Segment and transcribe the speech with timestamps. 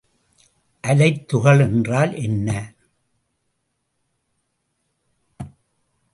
[0.83, 2.73] அலைத்துகள் என்றால் என்ன?